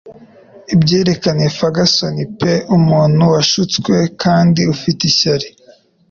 Ibyerekeye 0.73 1.45
Ferguson 1.57 2.15
pe 2.39 2.53
umuntu 2.77 3.21
washutswe 3.33 3.95
kandi 4.21 4.61
ufite 4.73 5.01
ishyari 5.11 5.47